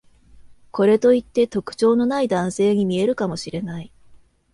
[0.71, 3.91] これといって特徴のない男性に見えるかもしれない